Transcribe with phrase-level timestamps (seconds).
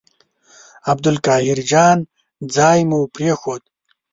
[0.91, 1.97] عبدالقاهر جان
[2.55, 3.63] ځای مو پرېښود.